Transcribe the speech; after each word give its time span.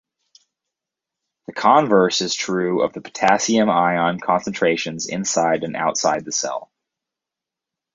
The 1.45 1.53
converse 1.53 2.21
is 2.21 2.33
true 2.33 2.81
of 2.81 2.91
the 2.93 3.01
potassium 3.01 3.69
ion 3.69 4.19
concentrations 4.19 5.07
inside 5.07 5.63
and 5.63 5.75
outside 5.75 6.25
the 6.25 6.31
cell. 6.31 6.71